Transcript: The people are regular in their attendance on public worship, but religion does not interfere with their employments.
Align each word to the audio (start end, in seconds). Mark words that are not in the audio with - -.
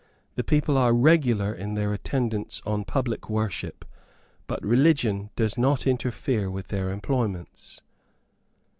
The 0.33 0.43
people 0.43 0.79
are 0.79 0.95
regular 0.95 1.53
in 1.53 1.75
their 1.75 1.93
attendance 1.93 2.59
on 2.65 2.85
public 2.85 3.29
worship, 3.29 3.85
but 4.47 4.65
religion 4.65 5.29
does 5.35 5.59
not 5.59 5.85
interfere 5.85 6.49
with 6.49 6.69
their 6.69 6.89
employments. 6.89 7.83